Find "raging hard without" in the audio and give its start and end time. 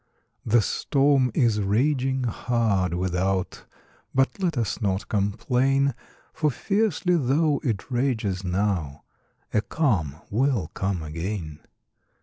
1.61-3.65